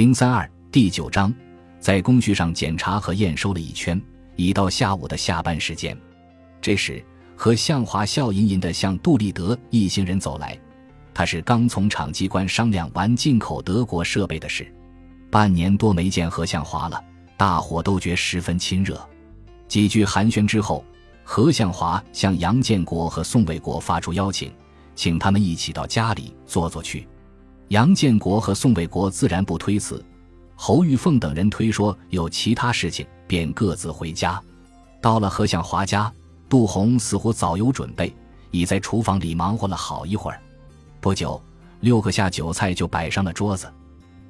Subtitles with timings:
[0.00, 1.30] 零三二第九章，
[1.78, 4.00] 在工具上检查和验收了一圈，
[4.34, 5.94] 已到下午的下班时间。
[6.58, 7.04] 这时，
[7.36, 10.58] 何向华笑吟吟地向杜立德一行人走来。
[11.12, 14.74] 他是刚从厂机关商量完进口德国设备的事，
[15.30, 16.98] 半年多没见何向华了，
[17.36, 18.98] 大伙都觉十分亲热。
[19.68, 20.82] 几句寒暄之后，
[21.24, 24.50] 何向华向杨建国和宋卫国发出邀请，
[24.94, 27.06] 请他们一起到家里坐坐去。
[27.70, 30.04] 杨建国和宋卫国自然不推辞，
[30.56, 34.42] 侯玉凤等人推说有其他事情，便各自回家。
[35.00, 36.12] 到了何向华家，
[36.48, 38.12] 杜红似乎早有准备，
[38.50, 40.42] 已在厨房里忙活了好一会儿。
[41.00, 41.40] 不久，
[41.78, 43.72] 六个下酒菜就摆上了桌子。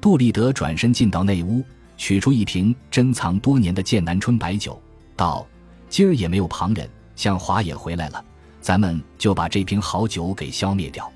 [0.00, 1.62] 杜立德转身进到内屋，
[1.96, 4.82] 取出一瓶珍藏多年的剑南春白酒，
[5.14, 5.46] 道
[5.88, 8.24] ：“今儿也没有旁人，向华也回来了，
[8.60, 11.08] 咱们就把这瓶好酒给消灭掉。”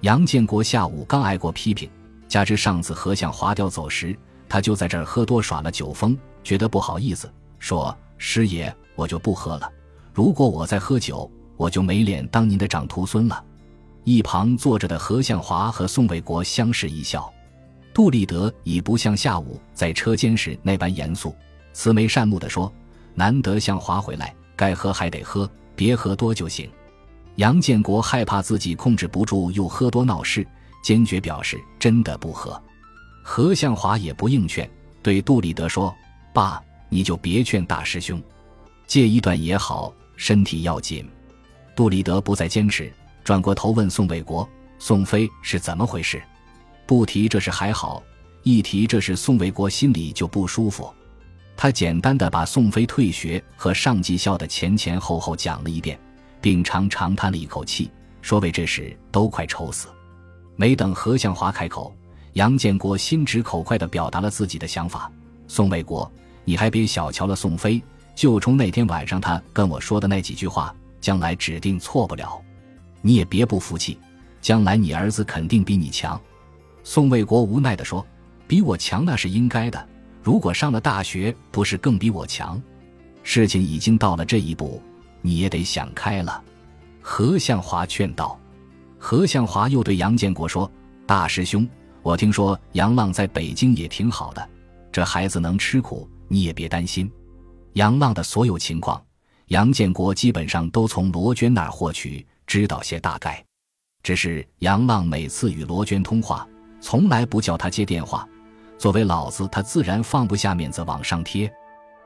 [0.00, 1.88] 杨建国下午刚挨过批评，
[2.28, 4.16] 加之上次何向华调走时，
[4.48, 9.70] 他就在这儿喝多耍了酒疯，觉得不好意思，说：“师爷，我就不喝了。
[10.12, 13.42] 如果我再喝酒，我就没脸当您的长徒孙了。”
[14.04, 17.32] 一旁坐着的何向华和宋卫国相视一笑，
[17.92, 21.34] 杜立德已不像下午在车间时那般严肃，
[21.72, 22.72] 慈眉善目的说
[23.16, 26.70] ：“难得向华回来，该喝还得喝，别喝多就行。”
[27.36, 30.46] 杨建国害怕自己控制不住又喝多闹事，
[30.82, 32.60] 坚决表示真的不喝。
[33.22, 34.68] 何向华也不应劝，
[35.02, 35.94] 对杜立德说
[36.32, 38.22] ：“爸，你就别劝大师兄，
[38.86, 41.06] 戒一段也好，身体要紧。”
[41.76, 42.90] 杜立德不再坚持，
[43.22, 44.48] 转过头问宋卫国
[44.78, 46.22] ：“宋飞是怎么回事？”
[46.86, 48.02] 不提这事还好，
[48.44, 50.90] 一提这事，宋卫国心里就不舒服。
[51.54, 55.98] 他简单的把宋飞退学和上技校的前前后后讲了一遍。
[56.46, 57.90] 并长长叹了一口气，
[58.22, 59.88] 说：“为这事都快愁死。”
[60.54, 61.92] 没等何向华开口，
[62.34, 65.10] 杨建国心直口快地表达了自己的想法
[65.48, 66.08] ：“宋卫国，
[66.44, 67.82] 你还别小瞧了宋飞，
[68.14, 72.40] 就冲那天晚上他跟我说的那几句话，将来指定错不了。
[73.02, 73.98] 你也别不服气，
[74.40, 76.16] 将来你儿子肯定比你强。”
[76.84, 78.06] 宋卫国无奈地说
[78.46, 79.84] ：“比我强那是应该的，
[80.22, 82.62] 如果上了大学，不是更比我强？
[83.24, 84.80] 事情已经到了这一步。”
[85.22, 86.42] 你也得想开了，
[87.00, 88.38] 何向华劝道。
[88.98, 90.70] 何向华又对杨建国说
[91.06, 91.68] ：“大师兄，
[92.02, 94.48] 我听说杨浪在北京也挺好的，
[94.90, 97.10] 这孩子能吃苦，你也别担心。
[97.74, 99.00] 杨浪的所有情况，
[99.48, 103.44] 杨建国基本上都从罗娟那儿获取，知道些大概。
[104.02, 106.48] 只是杨浪每次与罗娟通话，
[106.80, 108.26] 从来不叫他接电话。
[108.78, 111.52] 作为老子，他自然放不下面子往上贴，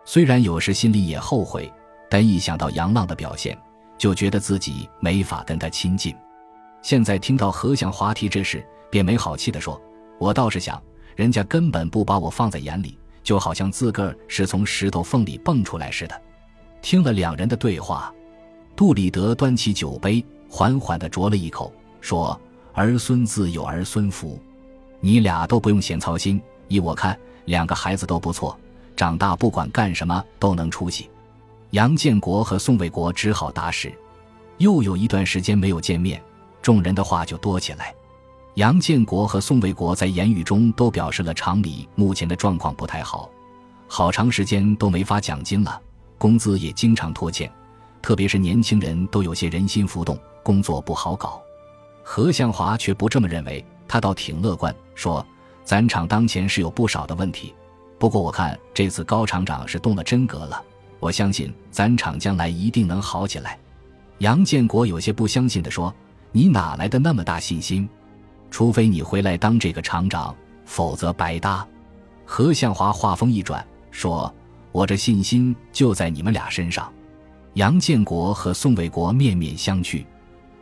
[0.04, 1.72] 虽然有时心里也后悔。”
[2.10, 3.56] 但一想到杨浪的表现，
[3.96, 6.14] 就觉得自己没法跟他亲近。
[6.82, 9.80] 现在听到何向华提这事，便没好气地说
[10.18, 10.82] ：“我倒是想，
[11.14, 16.22] 人家根本不把我放在眼里，就好像自个儿是从石头缝里蹦出来似的。”
[16.82, 18.12] 听了两人的对话，
[18.74, 22.38] 杜立德端起酒杯，缓缓地酌了一口，说
[22.74, 24.36] ：“儿孙自有儿孙福，
[24.98, 26.42] 你俩都不用闲操心。
[26.66, 28.58] 依我看，两个孩子都不错，
[28.96, 31.08] 长大不管干什么都能出息。”
[31.70, 33.92] 杨建国和宋卫国只好答是。
[34.58, 36.22] 又有一段时间没有见面，
[36.60, 37.94] 众人的话就多起来。
[38.54, 43.30] 杨建国和宋卫国在言语中都表示了厂里目前的状况不太好，
[43.86, 45.80] 好长时间都没发奖金了，
[46.18, 47.50] 工资也经常拖欠，
[48.02, 51.40] 特别是年轻人都有些人心浮动，工作不好搞。
[52.02, 55.24] 何向华却不这么认为，他倒挺乐观，说
[55.64, 57.54] ：“咱厂当前是有不少的问题，
[57.98, 60.62] 不过我看这次高厂长是动了真格了。”
[61.00, 63.58] 我相信咱厂将来一定能好起来。
[64.18, 65.92] 杨建国有些不相信地说
[66.30, 67.88] ：“你哪来的那么大信心？
[68.50, 71.66] 除非你回来当这个厂长，否则白搭。”
[72.26, 74.32] 何向华话锋一转说
[74.70, 76.92] ：“我这信心就在你们俩身上。”
[77.54, 80.04] 杨建国和宋卫国面面相觑。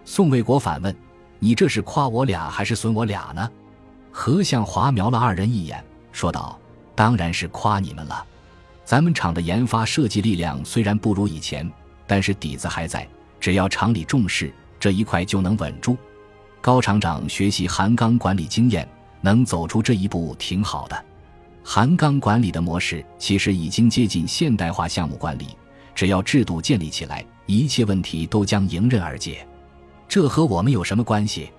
[0.05, 0.95] 宋卫国反问
[1.41, 3.51] ：“你这是夸我俩还是损我俩呢？”
[4.11, 6.59] 何向华瞄了二人一眼，说道
[6.95, 8.25] ：“当然是夸你们了。”
[8.89, 11.71] 咱们厂的研发设计力量虽然不如以前，
[12.07, 13.07] 但是底子还在。
[13.39, 14.51] 只要厂里重视
[14.81, 15.95] 这一块，就能稳住。
[16.63, 18.89] 高厂长学习韩钢管理经验，
[19.21, 21.05] 能走出这一步挺好的。
[21.63, 25.49] 韩钢管理的模式其实已经接近现代化项目管理，
[25.95, 29.47] 只要制度建立起来，一切问题都将迎刃而解。
[30.09, 31.51] 这和我们有什么关系？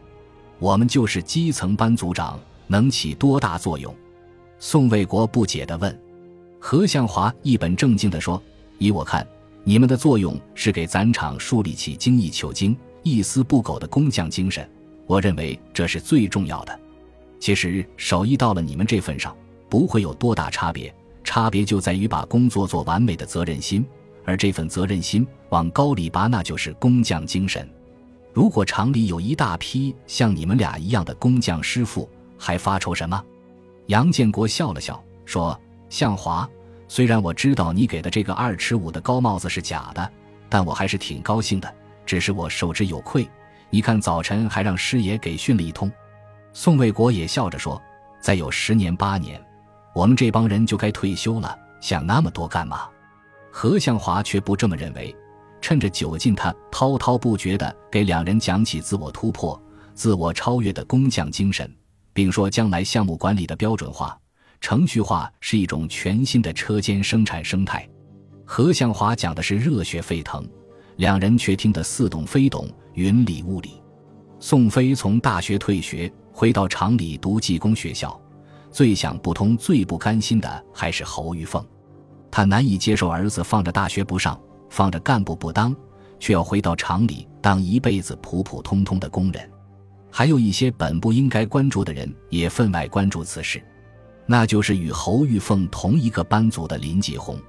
[0.57, 3.95] 我们就是基层班组长，能起多大作用？
[4.57, 5.95] 宋卫国不解地问。
[6.59, 8.41] 何向华一本正经地说
[8.77, 9.25] ：“依我看，
[9.63, 14.69] 你们的作用是给咱厂树立起精益求精、一丝不苟的工匠精神。
[15.07, 16.79] 我认为这是最重要的。
[17.39, 19.35] 其实手艺到了你们这份上，
[19.69, 23.85] 不会有多大差别，差别就在于把工作做完美的责任心，
[24.25, 27.67] 而这份责任心往高里拔，那就是工匠精神。
[28.33, 32.07] 如果厂里有一大批像你们俩一样的工匠师傅，
[32.37, 33.23] 还发愁什么？
[33.87, 35.59] 杨建国笑了笑说
[35.89, 36.47] ：“向华，
[36.87, 40.11] 虽然我知道你给的这个二尺五的高帽子是假的，
[40.47, 41.73] 但我还是挺高兴的。
[42.05, 43.29] 只是我受之有愧。
[43.69, 45.91] 你看，早晨还让师爷给训了一通。”
[46.53, 47.79] 宋卫国也笑着说
[48.19, 49.39] ：“再有十年八年，
[49.93, 52.89] 我们这帮人就该退休了，想那么多干嘛？”
[53.51, 55.15] 何向华却不这么认为。
[55.61, 59.61] 趁着酒劲，他滔滔不绝地给两人讲起自我突破、
[59.93, 61.71] 自我超越的工匠精神，
[62.13, 64.17] 并说将来项目管理的标准化、
[64.61, 67.87] 程序化是一种全新的车间生产生态。
[68.45, 70.47] 何向华讲的是热血沸腾，
[70.97, 73.81] 两人却听得似懂非懂、云里雾里。
[74.39, 78.19] 宋飞从大学退学，回到厂里读技工学校，
[78.71, 81.65] 最想不通、最不甘心的还是侯玉凤，
[82.31, 84.39] 他难以接受儿子放着大学不上。
[84.71, 85.75] 放着干部不当，
[86.19, 89.49] 却要回到厂里当一辈子普普通通的工人，
[90.11, 93.59] 还有一些本不应该关注的人也分外关注此事，
[94.31, 97.39] 那就是与侯玉凤同一个班组的林继红。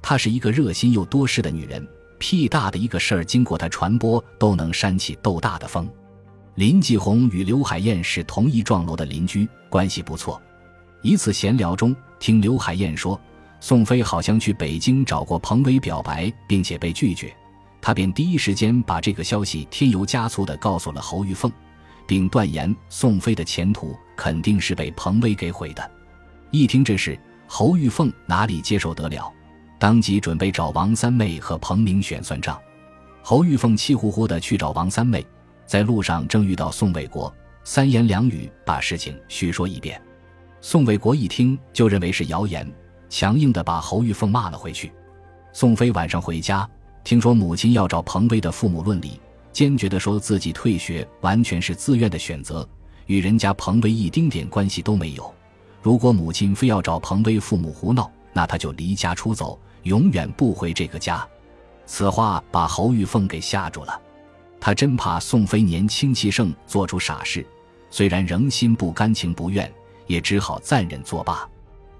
[0.00, 1.86] 她是一个热心又多事的女人，
[2.18, 5.86] 屁大的一个事儿经过她传播都能煽起豆大的风。
[6.54, 10.40] 林继红与刘海燕是同一幢楼的邻居，关系不错。
[11.02, 13.20] 一次闲聊中，听刘海燕说。
[13.60, 17.34] 宋飞好像去北京找过彭威表白，并且被拒绝，
[17.82, 21.52] 他便第一时间把这个消息添油加醋地告诉了侯玉凤，
[22.06, 25.90] 并断言宋飞的前途肯定是被彭威给毁的。
[26.54, 27.18] 一听这事，
[27.48, 29.28] 侯玉凤哪里接受得了，
[29.76, 32.56] 当即准备找王三妹和彭明选算账。
[33.24, 35.26] 侯玉凤气呼呼地去找王三妹，
[35.66, 37.34] 在路上正遇到宋卫国，
[37.64, 40.00] 三言两语把事情叙说一遍。
[40.60, 42.72] 宋卫国一听就认为是谣言。
[43.08, 44.92] 强硬地把侯玉凤骂了回去。
[45.52, 46.68] 宋飞晚上回家，
[47.02, 49.20] 听说母亲要找彭威的父母论理，
[49.52, 52.68] 坚决地说自己退学完全是自愿的选择，
[53.06, 55.34] 与人家彭威一丁点关系都没有。
[55.84, 61.28] 如果母亲非要找彭威父母胡闹，那他就离家出走，永远不回这个家。
[61.84, 64.00] 此话把侯玉凤给吓住了，
[64.58, 67.46] 他真怕宋飞年轻气盛做出傻事，
[67.90, 69.70] 虽然仍心不甘情不愿，
[70.06, 71.46] 也只好暂忍作罢。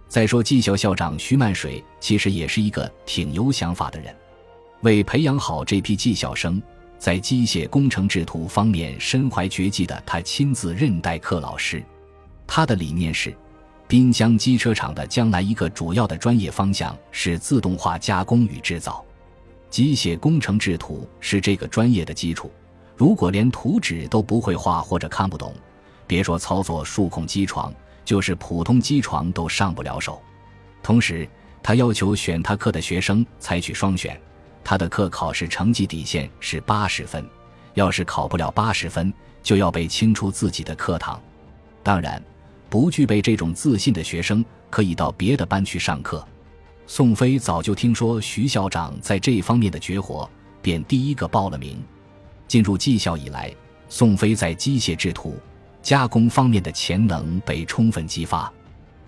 [0.09, 4.17] 再说，技校校长徐曼水其实也是一个挺有想法的人。
[4.81, 6.63] 为培养好这批技校生，
[6.99, 11.85] 在机械工程制图方面身怀绝技的他，亲自任代课老师。
[12.47, 13.37] 他的理念是，
[13.95, 19.05] 滨江机车厂的将来一个主要的专业方向是自动化加工与制造。
[19.71, 22.51] 机械工程制图是这个专业的基础。
[22.97, 25.55] 如果连图纸都不会画或者看不懂，
[26.09, 27.73] 别说操作数控机床。
[28.05, 30.21] 就是普通机床都上不了手，
[30.83, 31.29] 同时
[31.63, 34.21] 他要求选他课的学生采取双选，
[34.65, 37.25] 他的课考试成绩底线是八十分，
[37.75, 41.23] 要是考不了八十分，就要被清出自己的课堂。
[41.85, 42.21] 当然，
[42.75, 46.27] 不具备这种自信的学生可以到别的班去上课。
[46.89, 50.29] 宋飞早就听说徐校长在这方面的绝活，
[50.61, 51.81] 便第一个报了名。
[52.49, 53.49] 进入技校以来，
[53.89, 55.39] 宋飞在机械制图。
[55.83, 58.53] 加工方面的潜能被充分激发，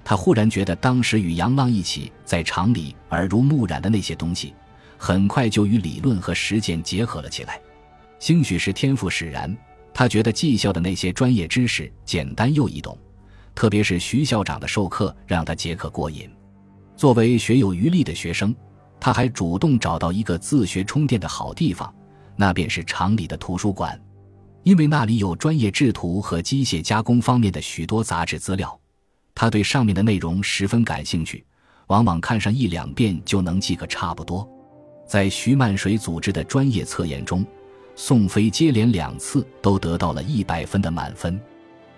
[0.05, 4.55] 他忽然觉得当时与杨浪一起在厂里耳濡目染的那些东西，
[4.96, 7.61] 很快就与理论和实践结合了起来。
[8.20, 9.53] 兴许是天赋使然，
[9.93, 12.96] 他觉得技校的那些专业知识简单又易懂，
[13.56, 16.31] 特别是徐校长的授课让他结课过瘾。
[16.94, 18.55] 作为学有余力的学生，
[19.01, 21.93] 他还主动找到一个自学充电的好地方，
[22.36, 23.98] 那便是厂里的图书馆。
[24.63, 28.79] 因为那里有专业制图和机械加工方面的许多杂志资料，
[29.34, 31.43] 他对上面的内容十分感兴趣，
[31.86, 34.46] 往往看上一两遍就能记个差不多。
[35.06, 37.46] 在徐曼水组织的专业测验中，
[37.94, 41.41] 宋飞接连两次都得到了一百分的满分，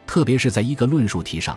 [0.08, 1.56] 特别是在一个论述题上，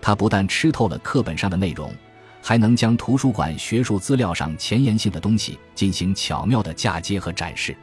[0.00, 1.94] 他不但吃透了课本上的内容，
[2.40, 7.76] 还能将图书馆学术资料上前沿性的东西进行巧妙的嫁接和展示，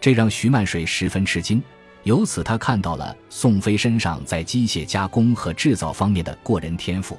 [0.00, 1.62] 这让徐曼水十分吃惊。
[2.02, 7.16] 由此，他看到了宋飞身上在机械加工和制造方面的过人天赋。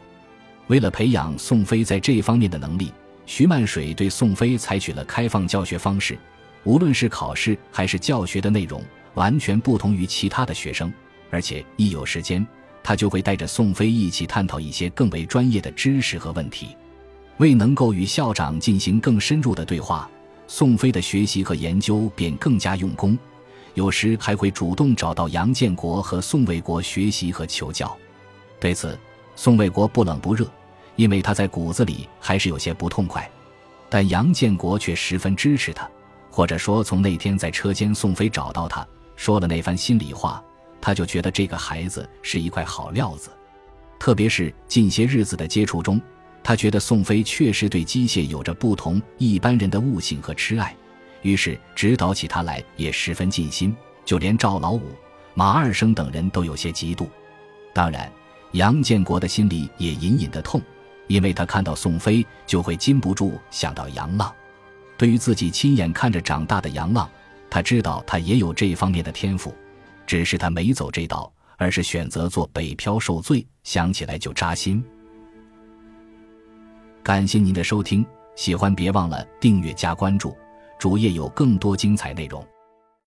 [0.68, 2.92] 为了培养宋飞在这方面的能力，
[3.26, 6.20] 徐曼水对宋飞采取了开放教学方式，
[6.66, 8.84] 无论是考试还是教学的内容，
[9.14, 10.92] 完全不同于其他的学生。
[11.34, 12.46] 而且一有时间，
[12.84, 16.78] 他就会带着宋飞一起探讨一些更为专业的知识和问题。
[17.38, 20.08] 为能够与校长进行更深入的对话，
[20.48, 23.18] 宋飞的学习和研究便更加用功。
[23.74, 27.98] 有时还会主动找到杨建国和宋卫国学习和求教，
[28.60, 28.96] 对此，
[29.36, 30.48] 宋卫国不冷不热，
[30.96, 33.28] 因为他在骨子里还是有些不痛快。
[33.90, 35.90] 但杨建国却十分支持他，
[36.30, 40.44] 或者说，从那天在车间宋飞找到他说了那番心里话，
[40.84, 43.30] 他就觉得这个孩子是一块好料子。
[43.98, 46.00] 特别是近些日子的接触中，
[46.44, 50.76] 他觉得宋飞确实对机械有着不同一般人的悟性和痴爱，
[51.22, 53.74] 于是指导起他来也十分尽心。
[54.04, 54.92] 就连赵老五、
[55.34, 57.08] 马二生等人都有些嫉妒。
[57.74, 58.12] 当然，
[58.52, 60.62] 杨建国的心里也隐隐的痛。
[61.08, 64.34] 因为他看到宋飞，就会禁不住想到杨浪。
[64.98, 67.10] 对于自己亲眼看着长大的杨浪，
[67.50, 69.54] 他知道他也有这方面的天赋，
[70.06, 74.84] 只是他没走这道，而是选择做北漂受罪，想起来就扎心。
[77.02, 78.06] 感谢您的收听，
[78.36, 80.36] 喜欢别忘了订阅加关注，
[80.80, 82.46] 主页有更多精彩内容。